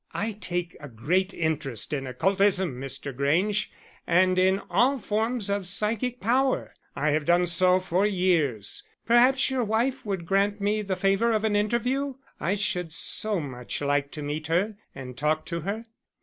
I 0.15 0.31
take 0.31 0.75
a 0.79 0.89
great 0.89 1.31
interest 1.31 1.93
in 1.93 2.07
occultism, 2.07 2.73
Mr. 2.81 3.15
Grange, 3.15 3.71
and 4.07 4.39
in 4.39 4.59
all 4.67 4.97
forms 4.97 5.47
of 5.47 5.67
psychic 5.67 6.19
power 6.19 6.73
I 6.95 7.11
have 7.11 7.25
done 7.25 7.45
so 7.45 7.79
for 7.79 8.03
years. 8.03 8.83
Perhaps 9.05 9.51
your 9.51 9.63
wife 9.63 10.03
would 10.03 10.25
grant 10.25 10.59
me 10.59 10.81
the 10.81 10.95
favour 10.95 11.31
of 11.31 11.43
an 11.43 11.55
interview? 11.55 12.15
I 12.39 12.55
should 12.55 12.91
so 12.91 13.39
much 13.39 13.79
like 13.79 14.09
to 14.13 14.23
meet 14.23 14.47
her 14.47 14.75
and 14.95 15.15
talk 15.15 15.45
to 15.45 15.59
her." 15.59 15.85